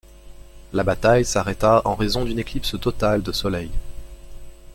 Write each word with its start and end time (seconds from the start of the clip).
La 0.73 0.83
bataille 0.83 1.23
s'arrêta 1.25 1.83
en 1.85 1.93
raison 1.93 2.25
d'une 2.25 2.39
éclipse 2.39 2.75
totale 2.81 3.21
de 3.21 3.31
Soleil. 3.31 3.69